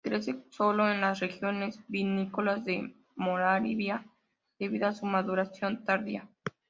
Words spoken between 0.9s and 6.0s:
las regiones vinícolas de Moravia debido a su maduración